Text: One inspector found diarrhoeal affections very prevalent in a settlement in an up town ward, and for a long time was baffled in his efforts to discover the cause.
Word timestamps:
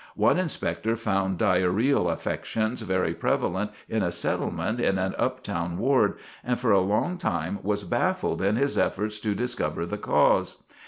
One 0.15 0.39
inspector 0.39 0.95
found 0.95 1.37
diarrhoeal 1.37 2.09
affections 2.09 2.81
very 2.81 3.13
prevalent 3.13 3.69
in 3.87 4.01
a 4.01 4.11
settlement 4.11 4.79
in 4.79 4.97
an 4.97 5.13
up 5.19 5.43
town 5.43 5.77
ward, 5.77 6.15
and 6.43 6.57
for 6.59 6.71
a 6.71 6.79
long 6.81 7.19
time 7.19 7.59
was 7.61 7.83
baffled 7.83 8.41
in 8.41 8.55
his 8.55 8.79
efforts 8.79 9.19
to 9.19 9.35
discover 9.35 9.85
the 9.85 9.99
cause. 9.99 10.57